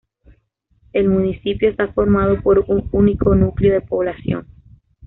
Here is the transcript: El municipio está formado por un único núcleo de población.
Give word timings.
El 0.93 1.09
municipio 1.09 1.69
está 1.69 1.93
formado 1.93 2.41
por 2.41 2.65
un 2.67 2.89
único 2.91 3.35
núcleo 3.35 3.71
de 3.73 3.81
población. 3.81 4.47